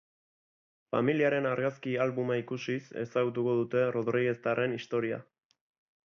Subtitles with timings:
[0.95, 5.21] Familiaren argazki albuma ikusiz ezagutuko dute Rodrigueztarren historia.